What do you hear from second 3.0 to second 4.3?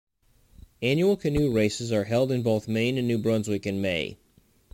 New Brunswick in May.